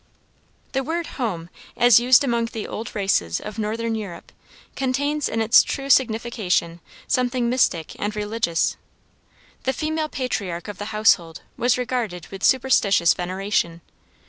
[0.71, 4.31] The word "home," as used among the old races of Northern Europe,
[4.75, 8.77] contains in its true signification something mystic and religious.
[9.61, 13.81] The female patriarch of the household was regarded with superstitious veneration.